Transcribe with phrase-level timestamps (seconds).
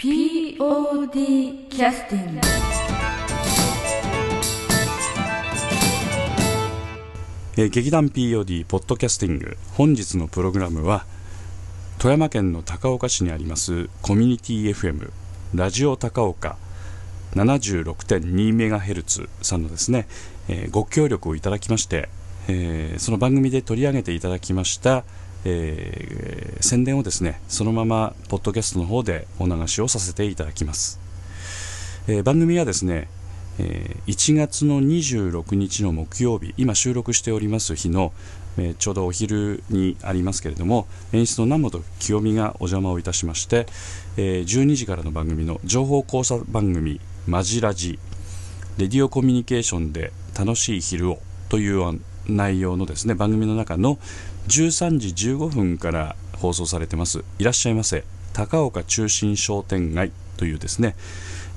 [0.00, 2.40] POD キャスティング
[7.56, 9.56] えー劇団 POD ポッドキャスティング。
[9.74, 11.04] 本日のプログラムは
[11.98, 15.10] 富山県の高岡市にありますコミュニティ FM
[15.52, 16.56] ラジオ高岡
[17.34, 20.06] 76.2MHz さんのですね、
[20.48, 22.08] えーご協力をいただきまして、
[22.46, 25.02] えーその番組で取り上げていただきました、
[25.44, 30.98] えー宣伝をですねそのままポッドキャストの方でお流しをさせていただきます、
[32.08, 33.08] えー番組はですね
[33.58, 38.12] えー1月の26日の木曜日今収録しております日の、
[38.58, 43.66] えーちょうどお昼にありますけれども演出の南本清美がお邪魔をいたしまして、
[44.16, 47.98] えー12時からの番組の情報交差番組「マジラジ」
[48.78, 51.18] レディオコミュニケーションで楽しい昼を
[51.48, 53.98] という内容のですね番組の中の
[54.48, 57.24] 13時15分から放送されてます。
[57.38, 58.04] いらっしゃいませ。
[58.32, 60.94] 高岡中心商店街というですね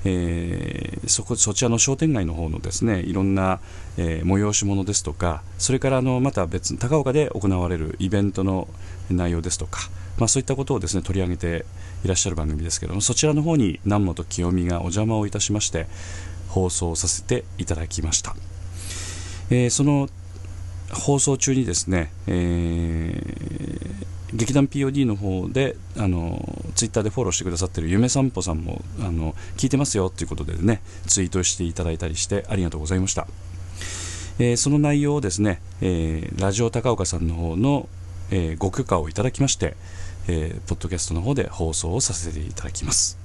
[0.04, 3.60] えーそこそちらの商店街の方のですねいろんな、
[3.96, 8.68] えー催し物ですとかそれからあのまた別高岡で行われるイベントの
[9.10, 11.64] 内容ですとか、まあ、そういったことをですね取り上げて
[12.04, 15.86] いらっしゃる番組ですけどもそちらの方に南本清美がお邪魔をいたしまして
[16.48, 18.34] 放送させていただきました、
[19.50, 20.08] えーその
[20.92, 23.92] 放送中にですね、えー
[24.34, 33.26] 劇団 POD の方であのツイッターでフォローしてくださってる夢散歩さんもあの聞いてますよということでねツイートしていただいたりしてありがとうございました、
[34.38, 37.90] えーその内容をですね、えーラジオ高岡さんの方の、
[38.30, 39.76] えーご許可をいただきまして、
[40.28, 43.18] えーポッドキャストの方で放送をさせていただきます、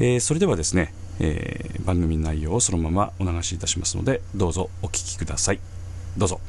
[0.00, 5.60] えーそれではですね、えー番組の内容をそのままお流しいたしますのでどうぞお聞きください。
[6.16, 6.40] どうぞ。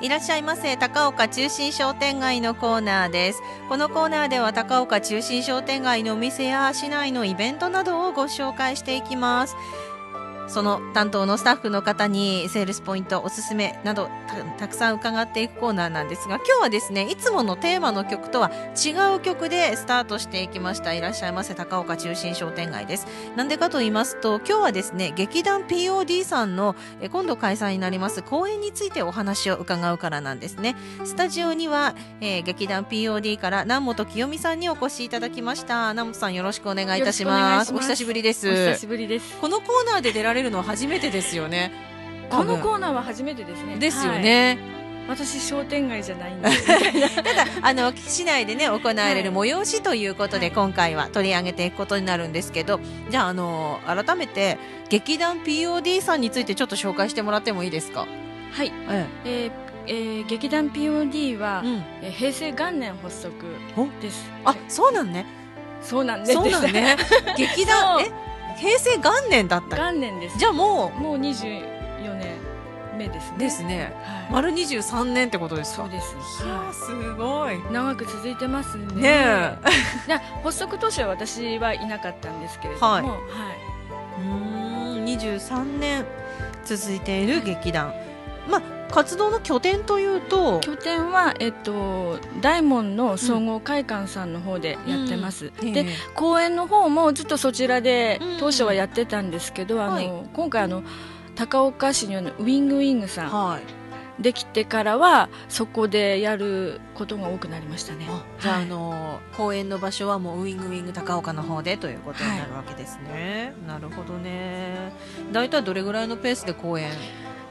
[0.00, 0.76] いらっしゃいませ。
[0.76, 3.42] 高岡中心商店街のコーナーです。
[3.68, 9.56] このコーナーでは高岡中心商店街のお店や市内のイベントなどをご紹介していきます。
[10.48, 20.94] その担当のスタッフの方にセールスポイントおすすめなどたたくさん伺っていくコーナーなんですが今日はですねいつものテーマの曲とは違う曲でスタートしていきました。
[20.94, 23.06] いらっしゃいませ高岡中心商店街です。
[23.36, 30.76] なんでかと言いますと今日はですね劇団 POD さんのえ今度開催になります公演についてお話を伺うからなんですね。
[31.04, 35.90] スタジオには、えー劇団 POD から南本清美さんにお越しいただきました。
[35.90, 37.74] 南本さんよろしくお願いいたします。
[37.74, 38.48] お久しぶりです。
[38.48, 39.36] お久しぶりです。
[39.40, 41.72] このコーナーで出られるのは初めてですよね
[42.30, 43.76] このーコーナーは初めてですね。
[43.78, 44.58] ですよね、
[45.08, 45.16] はい。
[45.16, 46.50] 私商店街じゃないんで。
[47.16, 58.06] ただあの市内でね行われる催しということで、はい今回は取り上げていくことになるんですけどじゃああの改めて劇団 POD さんについてちょっと紹介してもらってもいいですか、
[58.52, 58.72] はい。
[58.90, 59.50] ええー
[59.86, 63.32] えー劇団 POD は、うん、えー平成元年発足
[64.02, 64.30] です。
[64.44, 65.24] あそうなんね
[65.80, 66.32] そうなんです。
[66.34, 66.96] そうなんね
[67.36, 68.27] 劇団え？
[68.60, 70.38] 平成元年だった元年です。
[70.38, 72.36] じゃあももう24年
[72.96, 73.36] 目ですね。
[73.36, 74.32] うですねはい。
[74.32, 75.82] 丸23年ってことですか？
[75.84, 76.14] そうです。
[76.44, 77.60] いやすごいい。
[77.72, 78.84] 長く続いてますね。
[78.94, 79.58] ねえ
[80.08, 83.12] で発足当初は私はいなかったんですけれども、はいはい。
[83.12, 86.04] うーん23年
[86.64, 87.92] 続いている劇団
[88.50, 90.60] まあ活動の拠点というと？
[90.60, 95.86] 拠点は、えっと、大門の総合会館さんの方でやってます、でええ。
[96.14, 98.38] 公演の方もずっとそちらでうん。
[98.38, 100.82] 当初はやってたんですけど、あのはい今回あの
[101.34, 103.62] 高岡市にあるウィングウィングさんはい。
[104.20, 108.04] できてからはそこでやることが多くなりましたね。
[108.08, 108.64] あじゃあ、はい。
[108.64, 114.92] あの公演の場所はもうウィングウィング高岡の方でということになるわけですね、なるほどね。
[115.30, 116.90] 大体どれぐらいのペースで公演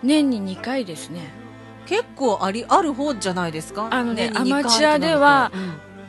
[0.04, 1.32] 年に2回ですね。
[1.86, 3.88] 結構ありある方じゃないですか？
[3.92, 5.52] あのねアマチュアでは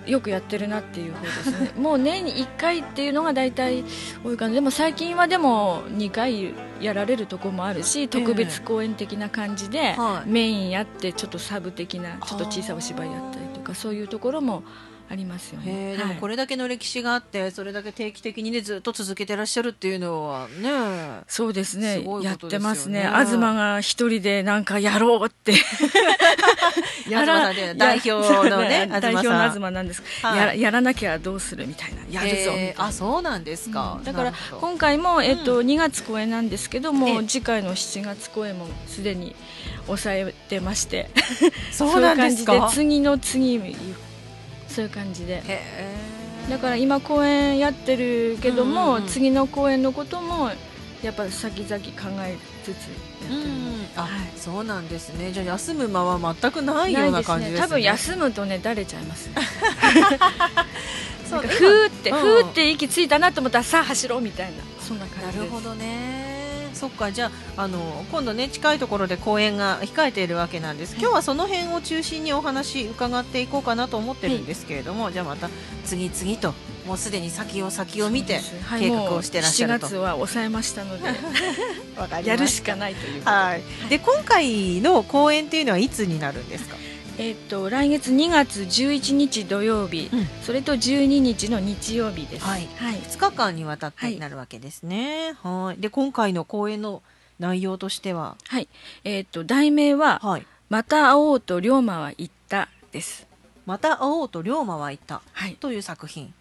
[0.06, 1.73] よくやってるなっていう方ですね。
[1.76, 3.85] もう年に1回っていうのが大体
[4.25, 4.55] 多いかな。
[4.55, 10.29] でも最近はでも2回やられるとこもあるし特別公演的な感じで、はい。
[10.29, 14.64] メインやってちょっとサブ的なちょっと小さいお芝居やったりとかそういうところも
[15.10, 15.93] ありますよへね。
[15.94, 21.96] えでもこれれだけの歴史があってそれだけ定期的にねずっと続けてらっしゃるっていうのはねそうですね。
[21.96, 23.02] すごいやってますね。
[23.02, 25.52] 東が一人でなんかやろうって。
[27.05, 28.10] 東さんね代表
[28.50, 30.38] のねや代表の東なんです、はい。
[30.38, 31.99] やらやらなきゃどうするみたいな。
[32.10, 34.05] やるぞあそうなんですか、うん。
[34.05, 39.34] だから今回も、えっと2月公演なんですけどえもえ次回の7月公演もすでに
[39.87, 41.10] 抑えてまして。
[41.72, 42.69] そうなんですか。
[42.75, 43.58] 次の次
[44.78, 45.42] そういう感じで。
[46.48, 49.08] だから今公演やってるけども、うんうんうん。
[49.08, 50.52] 次の公演のことも
[51.02, 52.76] やっぱ先々考えつつやっ
[53.28, 53.40] てる
[53.96, 54.10] あ、はい。
[54.36, 55.32] そうなんですね。
[55.32, 57.60] じゃあ休む間は全くないような感じですね。
[57.60, 59.26] 多分休むとねだれちゃいます。
[59.30, 59.34] ね
[61.28, 62.19] そうーって、うん。
[62.20, 64.62] ふーって息ついたなと思ったらさあ走ろうみたいな。
[64.81, 66.47] そんな感じなるほどね
[66.78, 70.94] そっかじゃああの今度ね近いところで公演が控えているわけなんです。
[70.98, 75.50] 今日はその辺を中心にお話伺っていこうかなと思ってるんですけれども、じゃあまた
[75.84, 76.54] 次々と
[76.86, 78.40] もうすでに先を先を見て
[78.78, 79.86] 計画をしてらっしゃると。
[79.86, 81.08] もう7月は抑えましたので。
[82.25, 83.62] やるしかないというはい。
[83.90, 86.76] で今回の公演っていうのはいつになるんですか？
[87.19, 90.26] えっと来月2月11日土曜日、うん。
[90.43, 92.47] それと12日の日曜日です。
[92.47, 92.69] はい。
[92.76, 92.94] はい。
[92.94, 95.35] 2日間にわたってはいなるわけですね。
[95.43, 95.81] はい。
[95.81, 97.03] で今回の公演の
[97.41, 98.37] 内容としては？
[98.47, 98.69] はい。
[99.03, 100.47] えっと題名は、はい。
[100.69, 103.26] また会おうと龍馬は言ったです。
[103.67, 105.20] また会おうと龍馬は言った。
[105.32, 105.55] はい。
[105.56, 106.32] という作品。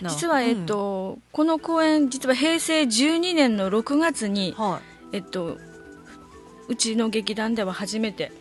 [0.00, 4.78] な実は、えっとこの公演実は平成12年の6月にうんは
[5.12, 5.16] い。
[5.16, 5.58] えっと
[6.68, 8.32] うちの劇団では初めて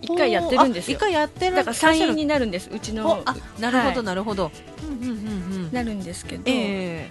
[0.00, 0.96] 一回やってるんですよ。
[0.96, 1.00] あ一。
[1.00, 3.22] 回やってるだから参演になるんですうちの。
[3.24, 4.04] あなるほどはい。
[4.04, 4.50] なるほど、
[4.82, 5.72] うんうんうんうん。
[5.72, 7.10] なるんですけど、え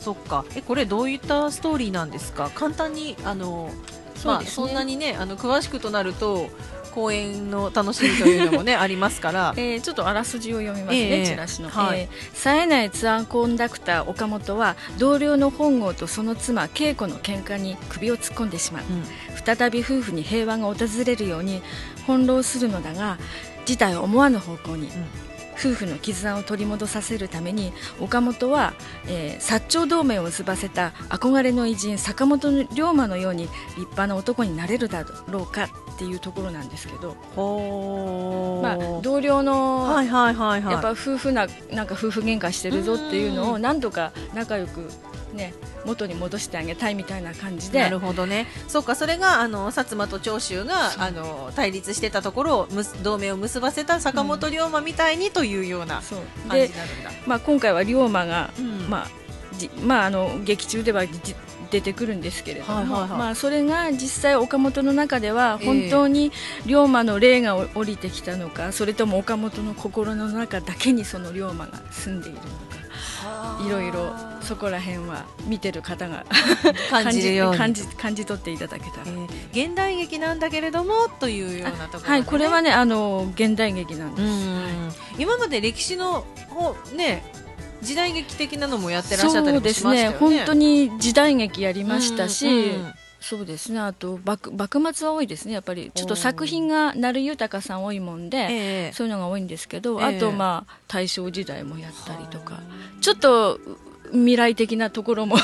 [0.00, 0.44] そっか。
[0.54, 2.50] えこれどういったストーリーなんですか？
[2.54, 4.66] 簡単にあのまあそうですね。
[4.66, 6.48] そんなにねあの詳しくとなると
[6.92, 9.54] 公演の楽しみというのもね ありますから。
[9.56, 11.26] えーちょっとあらすじを読みますね、ええ。
[11.26, 12.00] チラシの、はい。
[12.00, 18.82] えー冴えないツアーコンダクター岡本は同僚の本郷とその妻恵子の喧嘩に首を突っ込んでしまう。
[18.88, 19.04] うん。
[19.56, 21.62] 再び夫婦に平和が訪れるように
[22.06, 23.18] 翻弄するのだが
[23.66, 24.88] 事態は思わぬ方向に、
[25.58, 28.74] 夫婦の絆を取り戻させるために岡本は、
[29.08, 35.64] えー薩長同盟を結ばせた憧れの偉人坂本龍馬のように立派な男になれるだろうか
[35.94, 37.16] っていうところなんですけど、
[38.62, 40.72] まあ、同僚の、はいはいはいはい。
[40.72, 43.50] やっぱ夫婦ななんか夫婦喧嘩してるぞっていうのうん。
[43.52, 44.90] を何とか仲良く
[45.36, 45.54] ね
[45.84, 47.80] 元に戻してあげたいみたいな感じで。
[47.80, 48.46] なるほどね。
[48.68, 52.68] そうかそれがあの薩摩と長州があの対立してたところを
[53.02, 56.14] 同盟を結ばせた坂本龍馬みたいにというような感じ
[56.56, 58.90] でになるんだ、まあ、今回は龍馬が、うん。
[58.90, 59.08] まあ
[59.56, 61.34] じまあ、あの劇中ではじ
[61.70, 63.08] 出てくるんですけれども、はいはいはい。
[63.18, 65.66] まあ、それが実際岡本の中ではええ。
[65.66, 66.32] 本当に
[66.64, 72.85] 龍馬の霊が降りてきたのか、それとも岡本の心の中だけにその龍馬が住んでいるのか
[73.66, 74.12] いろいろ
[74.42, 76.24] そこら辺は見てる方が
[76.90, 79.10] 感じるように感じ感じ取っていただけたらえ。
[79.10, 84.28] ー現代劇なんだけれどもというようなところでね、はい、これはね、あの現代劇なんうです。
[84.28, 87.24] ん今まで歴史のほね
[87.82, 90.12] 時代劇的なのもやってらっしゃったりもしましたよね。
[90.12, 92.58] ね、本当に時代劇やりましたし、うんう
[92.88, 92.94] ん
[93.28, 98.48] そうですね、あと幕幕末は多いですね、やっぱりちょっと作品が成豊さん多いもんで、え
[98.90, 98.92] え。
[98.92, 100.16] そういうのが多いんですけど、ええ。
[100.16, 102.60] あとまあ大正時代もやったりとか、
[103.00, 103.58] ちょっと
[104.12, 105.36] 未来的なところも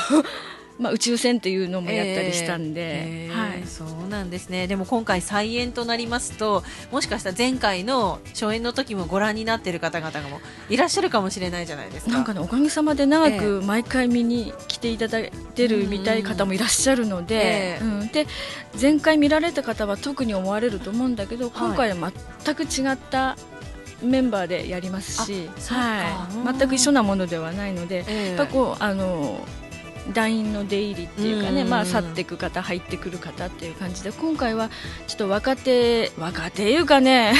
[0.79, 3.63] まあ宇宙船っていうのもやったりしたんで、ええはい。
[3.65, 4.67] そうなんですね。
[4.67, 12.11] でも今回再演となりますともしかしたら前回の初演の時もご覧になっている方々がもいらっしゃるかもしれないじゃないですか。
[12.11, 18.27] なんかね、おかげさまで長えく毎回見に来ていただいてるみたい方もいらっしゃるので,、ええうん、で
[18.79, 22.11] 前回見られた方は特に思われると思うんだけど、今回は
[22.43, 23.37] 全く違った
[24.01, 28.35] メンバーでやりますし、はい、全く一緒なものではないので、ええ。
[28.35, 29.39] やっぱこうあの
[30.11, 31.69] 団員の出入りっていうかね、うん。
[31.69, 34.69] まあ、去っていく方入ってくる方っていう感じで今回は
[35.07, 37.33] ちょっと若手若手いうかね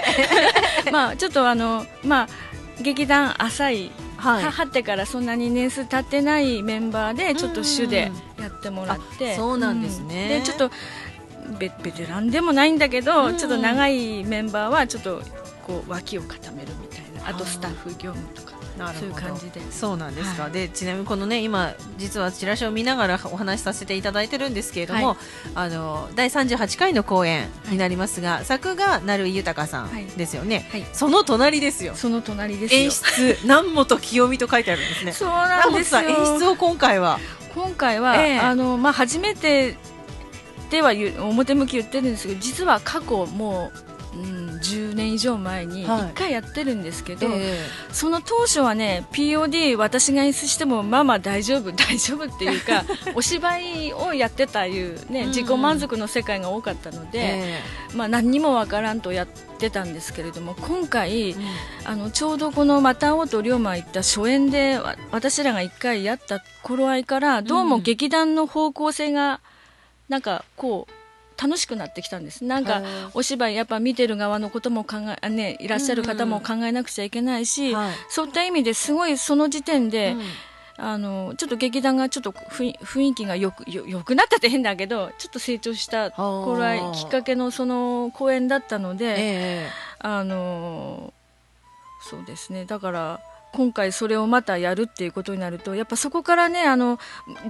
[0.90, 2.28] まあちょっとあのまあ
[2.82, 4.44] 劇団浅いはい。
[4.44, 10.22] はってからそんなに年数経ってないメンバーでちょっと主でやってもらって、あそうなんですね。
[10.22, 10.28] うん。
[10.28, 10.70] でちょっと
[11.58, 13.36] ベベテランでもないんだけど、うん。
[13.36, 15.22] ちょっと長いメンバーはちょっと
[15.66, 17.28] こう脇を固めるみたいな。
[17.28, 18.45] あとスタッフ業務とか
[18.78, 19.60] そういう感じで。
[19.72, 25.16] そうなんですか、はいでちなみにこのね今実はチラシを見ながらお話しさせていただいてるんですけれども、はい。
[25.54, 30.84] あの第38回の公演になりますが、作が成井豊さはいんですよね、はい。
[30.92, 31.94] その隣ですよ。
[31.94, 32.80] その隣ですよ。
[32.80, 35.12] 演出南本清美と書いてあるんですね。
[35.12, 36.00] そうなんですよ。
[36.02, 37.18] 南本さん演出を今回は？
[37.54, 38.38] 今回は、ええ。
[38.38, 39.76] あのまあ、初めて
[40.70, 43.85] では表向き言ってるんですけど実は過去もう
[44.16, 46.00] うん、10年以上前にはい。
[46.00, 47.58] 1回やってるんですけど、え
[47.92, 57.62] その当初はね POD 私が演出してもまあまあ大丈夫 大丈夫っていうか お芝居をやってたいう、ね、うん自己満足の世界が多かったのえで、え
[57.94, 59.26] まあ、何にもわからんとやっ
[59.58, 61.42] てたんですけれども今回、えうん。
[61.84, 69.40] あのちょうどこの「また会おう」と龍馬行った初演でわ私らが1回やった頃合いからどうも劇団の方向性が
[70.08, 70.95] なんかこう
[71.40, 72.44] 楽しくなってきたんです。
[72.44, 72.82] なんか
[73.14, 77.94] お芝居やっぱ見てる側のことも考えあ、ね、いらっしゃる方も考えなくちゃいけないし、はい。
[78.08, 80.22] そういった意味ですごいその時点で、うん。
[80.78, 89.70] あのちょっと劇団がちょっと雰囲気がよくよよくなったって変だけどちょっと成長した頃合いはあきっかけのその公演だったので、え。
[89.98, 91.14] あの
[92.02, 92.66] そうですね。
[92.66, 93.20] だから
[93.56, 96.98] 今回それをまたやるっていうことになるとやっぱそこからねあの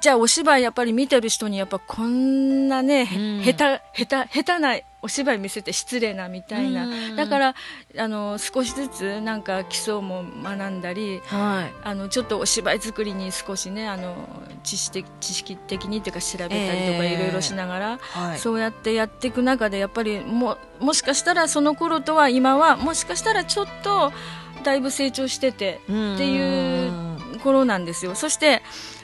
[0.01, 3.43] じゃあお芝居やっぱり見てる人にやっぱこんなね、へうん。
[3.43, 7.17] 下手下手下手なお芝居見せて失礼なみたいな、うん。
[7.17, 7.55] だから
[7.99, 11.75] あの少しずつなんか基礎も学んだりえはい。
[11.83, 14.15] あのちょっとお芝居作りに少しねあの
[14.63, 17.15] 知識的知識的にっていうか調べたりとかええ。
[17.15, 18.39] いろいろしながら、はい。
[18.39, 24.13] そうやってやっていく中でやっぱりももしかしたらその頃とは今はもしかしたらちょっと
[24.67, 25.93] だいぶ成長しててって
[26.29, 28.17] いう頃なんですよ。
[28.17, 28.63] そして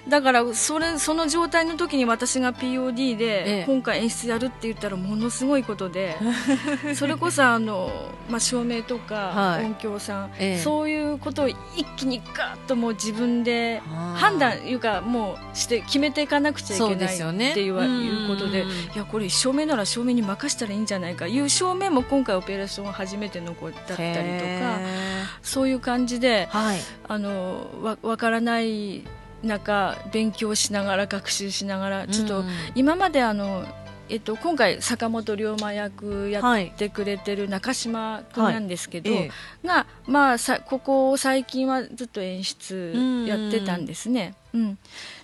[0.09, 3.17] だからそれその状態の時に私が POD ええ。
[3.17, 6.17] で今回演出やるって言ったらものすごいことで
[6.97, 9.65] それこそあの、まあ、照明とかはい。
[9.65, 10.59] 音響さん、ええ。
[10.59, 11.57] そういうことを一
[11.97, 13.81] 気にガーッともう自分で
[14.17, 17.17] 判断いうかもうして決めていかなくちゃいけない
[17.51, 18.71] っていうことでうん。
[18.71, 29.03] いやこれ照明なら照明に任したらいいんじゃないかいう照明も今回オペレーション初めての子だったりとかへそういう感じであのわ分からない
[29.43, 33.65] 中勉強しながら学習しながらちょっとうん今まであの、
[34.09, 39.31] えっと、今回坂本龍馬役やってくれてる中島君なんですけど、え
[39.65, 44.35] えが、まあ、さここ最近はずっと演出やってたんですね。
[44.53, 44.79] うん。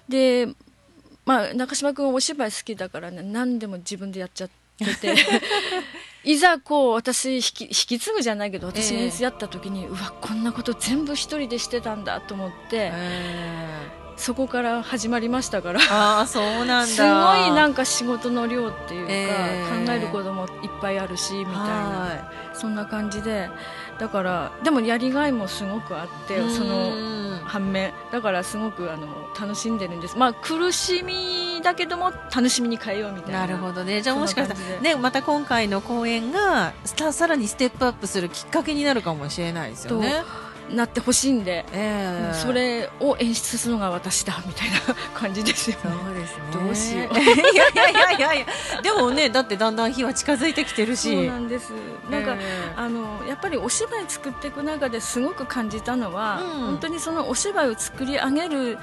[0.08, 0.48] で、
[1.24, 5.14] まあ、中島君はお芝居好きだから、ね、何でも自分でやっちゃってて。
[6.24, 13.72] いざこう私引き引き継ぐじゃないけど私が演出やった時に、うわこんなこと全部一人でしてたんだと思って、え
[14.18, 15.80] そこから始まりましたから。
[15.80, 16.86] ーああそうなんだ。
[16.86, 19.86] すごいなんか仕事の量っていうか、えー。
[19.86, 21.60] 考えることもいっぱいあるしみたいな。
[21.60, 23.48] はそんな感じで。
[23.98, 27.92] だからでもやりがいもすごくあっていそのうん反面。
[28.12, 29.06] だからすごくあの
[29.38, 30.18] 楽しんでるんです。
[30.18, 33.40] まあ苦しみだけども楽しみに変えようみたいな。
[33.40, 34.02] なるほどね。
[34.02, 40.22] じゃあもしかしたらねまた今回の公演がささらにステップアップするきっかけになるかもしれないですよね。
[40.70, 44.78] なってほしいんで、ええそれを演出するのが私だみたいな
[45.14, 46.42] 感じですよねそうですね。
[46.52, 48.82] どうしよう いやいやいやいやいや。
[48.82, 51.14] でもね、だってだんだん日は近づいてきてるし。
[51.14, 51.72] そうなんです
[52.10, 58.78] なんか、ええあのやっぱりお芝居作っていく中ですごく感じたのは、うん本当にそのお芝居を作り上げる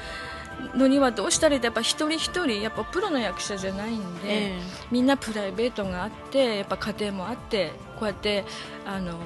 [0.76, 4.60] のにはどうしたらいいかやっぱ一人一人やっぱプロの役者じゃないんで、え
[4.92, 8.46] みんなプライベートがあってやっぱ家庭もあってこうやって
[8.86, 9.18] あの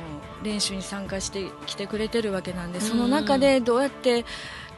[0.43, 4.25] 練習に参加してきてくれてるわけなんでその中でどうやって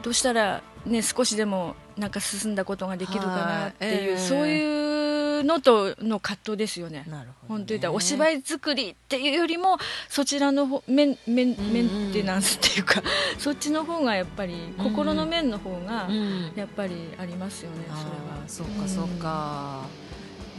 [0.02, 7.06] どうしたら、ね、少しでもなんか進んだことができるかなっていう、そういうのとの葛藤ですよね。
[7.08, 7.60] なるほど、ね。
[7.60, 9.78] 本当言ったらお芝居作りっていうよりも
[10.10, 13.04] そちらの方メンメンテナンスっていうか、
[13.38, 16.52] そっちの方がやっぱり心の面の方がうん。
[16.56, 18.18] やっぱりありますよね、あそれは。
[18.46, 19.84] ーそうかそうか、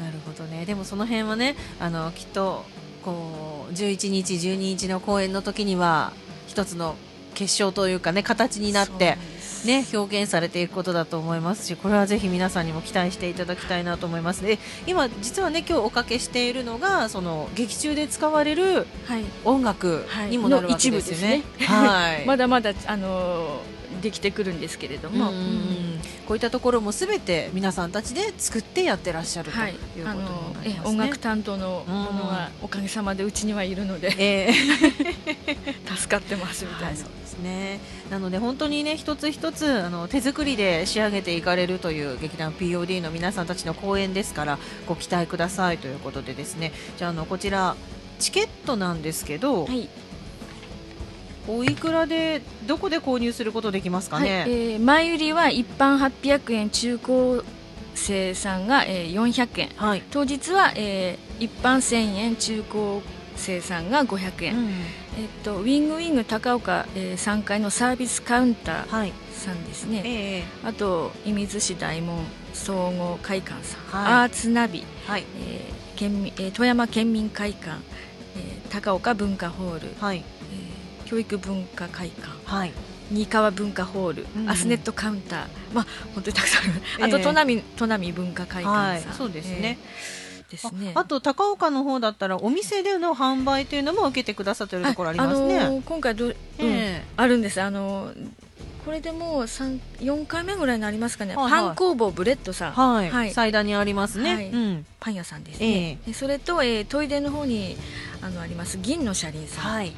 [0.00, 0.64] なるほどね。
[0.64, 2.64] でもその辺はねあのきっと
[3.04, 6.12] こう11日12日の公演の時には
[6.46, 6.94] 一つの
[7.34, 9.16] 結晶というかね形になって
[9.64, 14.42] ね、表現されていくことだと思いますしこれはぜひ皆さんにも期待していただきたいなと思います。
[14.42, 19.24] で今実はね今日おかけしているのがその劇中で使われるはい。
[19.44, 21.28] 音楽にもなるわけですよね。
[21.30, 21.66] の一部ですね。
[21.66, 22.24] はい。
[22.26, 23.60] まだまだあの
[24.02, 25.81] できてくるんですけれども、うん
[26.26, 30.76] こういったところもすべて皆さんたちで作ってやってらっしゃるとはいいうことになりますね。
[30.84, 35.56] え音楽担当のものがおかげさまでうちにはいるのでええ
[35.96, 37.80] 助かってますみたはいい、なそうですね。
[38.10, 46.72] なので本当にね一つ一つあの手作りで仕上げていかれるという劇団 POD の皆さんたちの公演ですからご期待くださいということでですね。
[46.98, 47.76] じゃああのこちら
[48.18, 49.88] チケットなんですけど、はい
[51.48, 54.44] おいくらでどこで購入することできますかはいね。
[54.48, 57.42] えー前売りは一般800円中高
[57.94, 59.68] 生さんが、えー400円。
[59.76, 60.02] はい。
[60.10, 63.02] 当日は、えー一般1000円中高
[63.36, 69.12] 生さんが500円、うんえっと、ウィングウィング高岡、えー3階のサービスカウンターはい。
[69.32, 74.12] さんですね、ええあと射水市大門総合会館さん、はい。
[74.22, 75.24] アーツナビ、はい。
[75.38, 77.80] えー県民えー富山県民会館、
[78.36, 80.18] えー高岡文化ホール、はい。
[80.18, 80.51] えー
[81.12, 82.30] 教育文化会館。
[82.46, 82.72] はい。
[83.10, 85.46] 新川文化ホール、うんアスネットカウンター。
[85.74, 87.04] まあ本当にたくさんある、ええ。
[87.04, 90.92] あと砺波砺波文化会はい館さん、そうですね、えーですね。
[90.94, 97.60] ああと高岡の方だったらお店での販売というのも受けてくださってるところありますね、あのー今回ど、うんえあるんです。
[97.60, 98.30] あのー
[98.86, 101.62] これでもう三4回目ぐらいになりますかね、はいはい。
[101.66, 103.30] パン工房ブレッドさん、はい、はい。
[103.30, 104.50] 祭壇にありますね、はい。
[104.50, 104.86] うん。
[104.98, 107.76] パン屋さんですね、でそれと、えー、トイレの方に
[108.22, 108.78] あのあります。
[108.78, 109.92] 銀の車輪さん、はい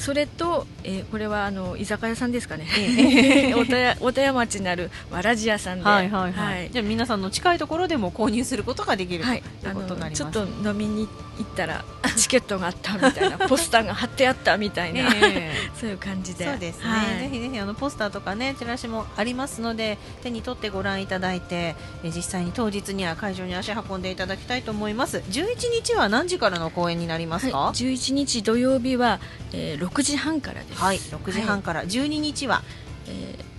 [0.00, 6.70] それと、えーこれはあの居酒屋さんですかね、え おたやおたや町にあるわらじ屋さんで、はいはいはい、はい。
[6.70, 11.84] じゃあ皆さんの近いところでも購入することができる、はい、というあことになりますのちょっと飲みに行ったら
[12.16, 15.52] チケットがあったみたいなポスターが貼ってあったみたいな、ええ。
[15.78, 16.44] そういう感じで。
[16.44, 17.18] そうですね、はい。
[17.20, 25.22] ぜひぜひあのポスターとかねチラシもありますので手に取ってご覧いただいてえ実際に当日には会場に足運んでいただきたいと思います。
[25.30, 27.58] 11日は何時からの公演になりますか？
[27.58, 29.20] はい、11日土曜日は、
[29.52, 32.62] えー6時半からです、はい、6時半から、12日は
[33.06, 33.50] えー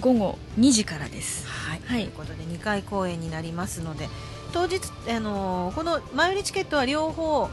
[0.00, 1.46] 午後2時からです。
[1.46, 2.04] はい、はい。
[2.04, 4.08] ということで2回公演になりますので
[4.52, 7.48] 当日、あのーこの前売りチケットは両方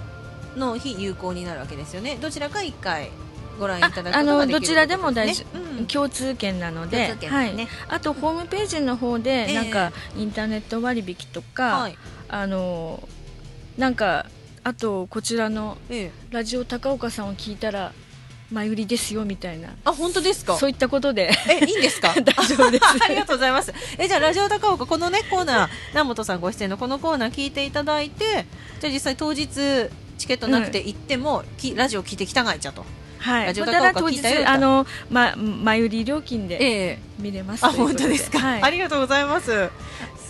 [0.55, 2.17] の日有効になるわけですよね。
[2.21, 3.11] どちらか1回
[3.59, 5.85] ご覧いただくことああのができるどちらでも大丈というん。
[5.87, 7.07] 共通券なので。
[7.07, 7.67] 共通券はい。
[7.89, 9.53] あとホームページの方で、ええ。
[9.53, 11.97] なんかインターネット割引とか、はい。
[12.29, 13.07] あの
[13.77, 14.25] なんか
[14.63, 16.11] あとこちらのええ。
[16.31, 17.91] ラジオ高岡さんを聞いたら
[18.51, 19.69] 前売りですよみたいな。
[19.83, 20.55] あ本当ですか？
[20.57, 21.31] そういったことで。
[21.49, 22.13] えいいんですか？
[22.21, 22.85] 大丈夫です。
[23.03, 23.73] ありがとうございます。
[23.97, 28.45] えじゃあラジオ高岡このねコーナー南本さんご出演のこのコーナー聞いていただいて
[28.79, 29.47] じゃあ実際当日
[30.17, 32.85] チケットなくて行っても、きラジオ聞いてきたがいちゃと。
[33.19, 33.45] はい。
[33.47, 34.49] ラジオま高岡聞いたよと。
[34.49, 36.99] あの、ま、前売り料金でええ。
[37.19, 38.63] 見れますあということ本当ですか、はい。
[38.63, 39.69] ありがとうございます。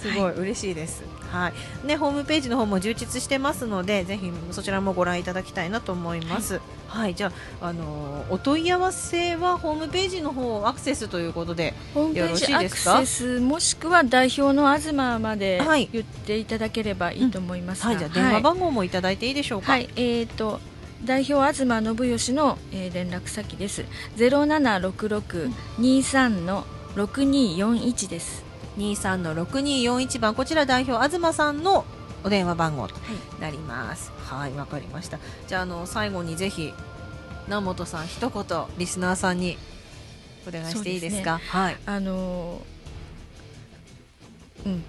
[0.01, 1.87] すごい、嬉しいですはい。
[1.87, 6.59] ねホームページの方も充実してますのでぜひそちらもご覧いただきたいなと思います。
[6.87, 12.99] はい、じゃあ、あのーお問い合わせはホームページの方アクセスということでホームペよろしいですか？
[12.99, 15.89] セスもしくは代表の東まではい。
[15.91, 17.97] 言っていただければいいと思いますが、はい。
[17.97, 20.59] じゃあ電話番号もいただいていいでしょうか、はい、えー、と
[21.03, 23.83] 代表東信義の、えー連絡先です。
[24.15, 26.65] ゼロ七六六二三の
[26.95, 28.46] 六二四一です。
[28.77, 30.35] 23の6241番。
[30.35, 31.85] こちら代表東さんの
[32.23, 32.95] お電話番号と
[33.39, 34.11] なります。
[34.25, 35.19] はいわかりました。
[35.47, 36.73] じゃああの最後にぜひ
[37.47, 39.57] 南本さん一言リスナーさんに
[40.47, 41.39] お願いしていいですか？
[41.39, 41.77] はい。
[41.85, 44.83] あのーうん。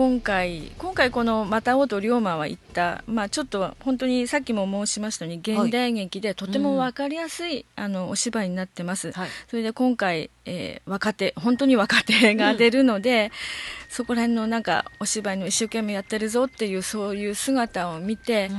[0.00, 9.28] 今回今回この「またおと龍馬」は言った、まあ、ちょっと本当にさっきも申しましたように現代劇でとても分かりやすい、あのお芝居になってます、はい。
[9.50, 13.30] それで今回、えー若手本当に若手が出るので、
[13.90, 18.50] そこら辺のなんかお芝居の一生懸命やってるぞっていうそういう姿を見て、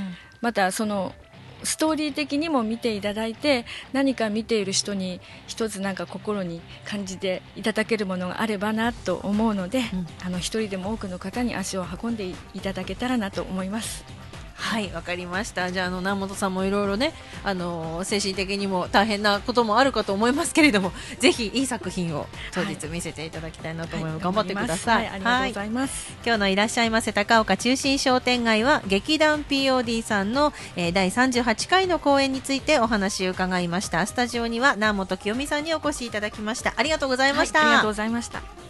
[0.42, 1.16] またその
[1.64, 14.21] ストーリー的にも見ていただいて何か見ている人に一つなんか心に感じていただけるものがあればなと思うので、うんあの一人でも多くの方に足を運んでいただけたらなと思います。
[14.62, 15.72] はいわかりました。
[15.72, 26.14] じゃああの南本さんもいろいろねあの精神的にも大変なこともあるかと思いますけれども ぜひいい作品を当日見せていただきたいなと思います、頑張ってください、はい、ありがとうございます。
[26.24, 34.06] 今日のいらっしゃいませ高岡中心商店街は劇団 POD さんの、えー第38回の公演についてお話を伺いました。
[34.06, 36.74] スタジオには南本清美さんにお越しいただきました。
[36.76, 38.61] ありがとうございました、はい、ありがとうございました。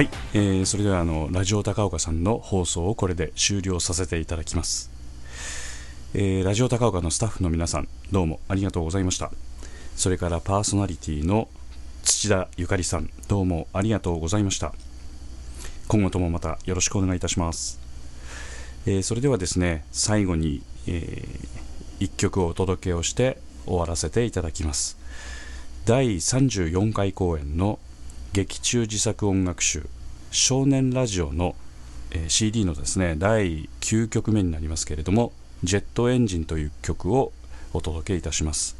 [0.00, 4.90] はい、えーそれではあのラジオ高岡さんの放送をこれで終了させていただきます、
[6.14, 9.30] えーラジオ高岡のスタッフの皆さんどうもありがとうございました。
[9.96, 11.48] それからパーソナリティの
[12.02, 14.72] 土田ゆかりさんどうもありがとうございました。
[15.86, 17.78] 今後ともまたよろしくお願いいたします、
[18.86, 21.26] えーそれではですね最後に、え
[21.98, 23.36] 1曲をお届けをして
[23.66, 24.96] 終わらせていただきます。
[25.84, 27.78] 第34回公演の
[28.32, 29.82] 劇中自作音楽集
[30.30, 31.56] 「少年ラジオの」
[32.12, 35.32] えー CD のですね第9曲目になりますけれども
[35.64, 37.32] 「ジェットエンジン」という曲を
[37.72, 38.76] お届けいたします、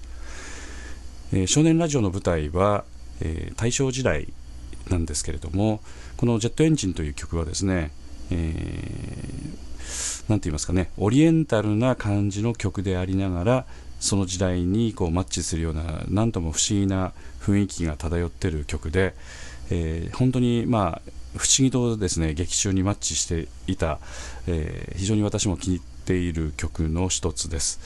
[1.33, 2.85] えー少年ラジオの舞台は、
[3.21, 4.33] えー大正時代
[4.89, 5.81] なんですけれども
[6.17, 7.91] この「ジェットエンジン」という曲はですね、
[8.31, 9.71] えー
[10.39, 13.67] て言いますかねオリエンタルな感じの曲でありながら
[14.01, 19.15] その時代にこうマッチするような何とも不思議な雰囲気が漂っている曲で、
[19.71, 24.01] えー本当にまあ不思議とですね劇中にマッチしていた、
[24.47, 27.79] えー非常に私も気に入っている曲の一つです、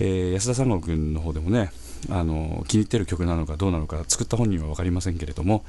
[0.00, 1.70] えー安田三郷君の方でもね
[2.10, 5.64] あの気に入っている曲なのかどうなのか作った本人は分かりませんけれども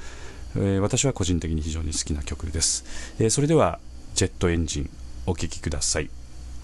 [0.56, 3.78] えー私は個人的に非常に好きな曲です、えーそれでは
[4.14, 4.90] ジェットエンジン
[5.26, 6.10] お聴きください。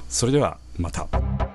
[0.09, 1.50] それではまた。